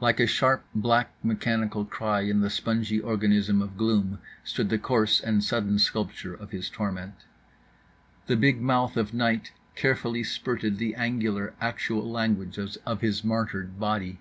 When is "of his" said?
6.32-6.70, 12.86-13.22